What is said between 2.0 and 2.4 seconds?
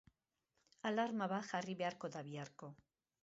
da